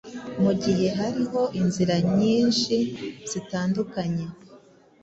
Mugihe 0.43 0.87
hariho 0.99 1.41
inzira 1.59 1.95
nyinhi 2.15 2.77
zitandukanye 3.29 4.25